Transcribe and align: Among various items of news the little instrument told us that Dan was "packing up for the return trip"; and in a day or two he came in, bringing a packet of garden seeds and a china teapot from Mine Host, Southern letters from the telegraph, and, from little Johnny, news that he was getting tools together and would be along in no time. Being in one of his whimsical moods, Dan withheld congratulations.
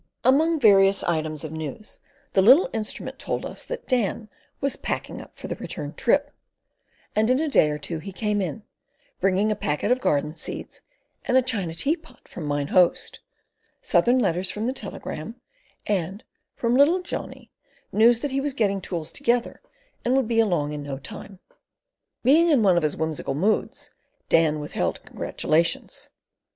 Among 0.23 0.59
various 0.59 1.03
items 1.03 1.43
of 1.43 1.51
news 1.51 1.99
the 2.33 2.41
little 2.41 2.71
instrument 2.73 3.19
told 3.19 3.45
us 3.45 3.63
that 3.65 3.87
Dan 3.87 4.29
was 4.59 4.75
"packing 4.75 5.21
up 5.21 5.37
for 5.37 5.47
the 5.47 5.53
return 5.53 5.93
trip"; 5.93 6.31
and 7.15 7.29
in 7.29 7.39
a 7.39 7.47
day 7.47 7.69
or 7.69 7.77
two 7.77 7.99
he 7.99 8.11
came 8.11 8.41
in, 8.41 8.63
bringing 9.19 9.51
a 9.51 9.55
packet 9.55 9.91
of 9.91 10.01
garden 10.01 10.35
seeds 10.35 10.81
and 11.25 11.37
a 11.37 11.43
china 11.43 11.75
teapot 11.75 12.27
from 12.27 12.47
Mine 12.47 12.69
Host, 12.69 13.19
Southern 13.79 14.17
letters 14.17 14.49
from 14.49 14.65
the 14.65 14.73
telegraph, 14.73 15.35
and, 15.85 16.23
from 16.55 16.75
little 16.75 17.03
Johnny, 17.03 17.51
news 17.91 18.21
that 18.21 18.31
he 18.31 18.41
was 18.41 18.55
getting 18.55 18.81
tools 18.81 19.11
together 19.11 19.61
and 20.03 20.17
would 20.17 20.27
be 20.27 20.39
along 20.39 20.71
in 20.71 20.81
no 20.81 20.97
time. 20.97 21.37
Being 22.23 22.49
in 22.49 22.63
one 22.63 22.75
of 22.75 22.81
his 22.81 22.97
whimsical 22.97 23.35
moods, 23.35 23.91
Dan 24.29 24.59
withheld 24.59 25.03
congratulations. 25.03 26.09